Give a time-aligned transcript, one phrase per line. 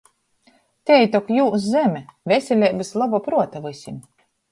[0.91, 2.01] Tei tok jūs zeme!
[2.31, 4.01] Veseleibys i loba pruota vysim!